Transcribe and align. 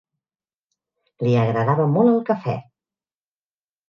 Li 1.27 1.35
agradava 1.41 1.85
molt 1.97 2.13
el 2.13 2.17
cafè. 2.31 2.57